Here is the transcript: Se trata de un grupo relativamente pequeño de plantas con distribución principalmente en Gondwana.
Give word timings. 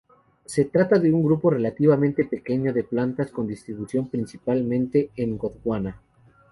Se 0.47 0.65
trata 0.65 0.97
de 0.97 1.11
un 1.13 1.23
grupo 1.23 1.51
relativamente 1.51 2.25
pequeño 2.25 2.73
de 2.73 2.83
plantas 2.83 3.29
con 3.29 3.45
distribución 3.45 4.07
principalmente 4.09 5.11
en 5.15 5.37
Gondwana. 5.37 6.01